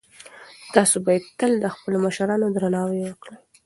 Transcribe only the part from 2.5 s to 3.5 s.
درناوی وکړئ.